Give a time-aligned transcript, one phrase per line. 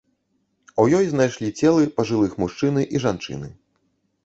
[0.83, 3.55] У ёй знайшлі целы пажылых мужчыны і жанчыны.